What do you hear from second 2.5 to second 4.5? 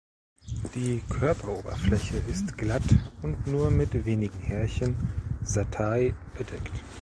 glatt und nur mit wenigen